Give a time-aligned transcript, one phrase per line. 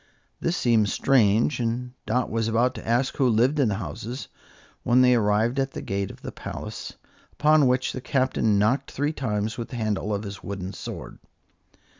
[0.39, 4.29] This seemed strange, and Dot was about ask who lived in the houses,
[4.81, 6.93] when they arrived at the gate of the palace,
[7.33, 11.19] upon which the Captain knocked three times with the handle of his wooden sword.